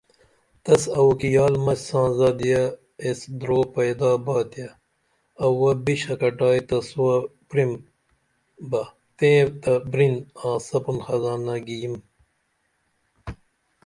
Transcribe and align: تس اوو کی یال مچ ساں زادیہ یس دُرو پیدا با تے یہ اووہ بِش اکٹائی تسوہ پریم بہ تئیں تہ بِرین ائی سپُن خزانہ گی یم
تس 0.63 0.83
اوو 0.97 1.11
کی 1.19 1.29
یال 1.35 1.53
مچ 1.65 1.79
ساں 1.87 2.07
زادیہ 2.17 2.61
یس 3.03 3.19
دُرو 3.39 3.59
پیدا 3.73 4.11
با 4.25 4.37
تے 4.51 4.63
یہ 4.63 4.69
اووہ 5.43 5.71
بِش 5.83 6.01
اکٹائی 6.13 6.61
تسوہ 6.67 7.15
پریم 7.49 7.71
بہ 8.69 8.81
تئیں 9.17 9.43
تہ 9.61 9.71
بِرین 9.91 10.15
ائی 10.47 10.55
سپُن 10.67 10.97
خزانہ 11.05 11.55
گی 11.65 11.77
یم 11.81 11.95